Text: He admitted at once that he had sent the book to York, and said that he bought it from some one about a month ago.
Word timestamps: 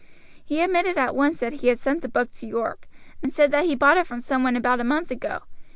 He 0.43 0.61
admitted 0.61 0.97
at 0.97 1.13
once 1.15 1.39
that 1.41 1.53
he 1.53 1.67
had 1.67 1.77
sent 1.77 2.01
the 2.01 2.09
book 2.09 2.31
to 2.31 2.47
York, 2.47 2.87
and 3.21 3.31
said 3.31 3.51
that 3.51 3.65
he 3.65 3.75
bought 3.75 3.97
it 3.97 4.07
from 4.07 4.19
some 4.19 4.41
one 4.41 4.55
about 4.55 4.79
a 4.79 4.83
month 4.83 5.11
ago. 5.11 5.41